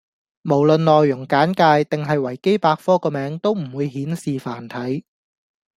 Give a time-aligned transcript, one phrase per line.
[0.41, 5.05] 無論內容簡介定係維基百科個名都唔會顯示繁體